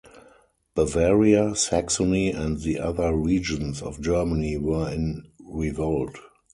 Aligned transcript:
Bavaria, 0.73 1.55
Saxony, 1.55 2.31
and 2.31 2.57
the 2.61 2.79
other 2.79 3.13
regions 3.15 3.83
of 3.83 4.01
Germany 4.01 4.57
were 4.57 4.91
in 4.91 5.29
revolt. 5.39 6.17